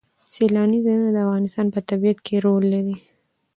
سیلاني 0.33 0.79
ځایونه 0.85 1.09
د 1.13 1.17
افغانستان 1.25 1.67
په 1.73 1.79
طبیعت 1.89 2.19
کې 2.25 2.35
رول 2.45 2.63
لري. 2.73 2.95